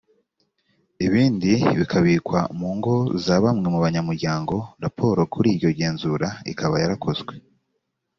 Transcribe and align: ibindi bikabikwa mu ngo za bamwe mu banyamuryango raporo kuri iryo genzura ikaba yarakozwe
ibindi 1.05 1.51
bikabikwa 1.77 2.39
mu 2.59 2.69
ngo 2.77 2.95
za 3.23 3.35
bamwe 3.43 3.67
mu 3.73 3.79
banyamuryango 3.85 4.55
raporo 4.83 5.21
kuri 5.33 5.47
iryo 5.51 5.69
genzura 5.79 6.27
ikaba 6.51 6.75
yarakozwe 6.83 7.33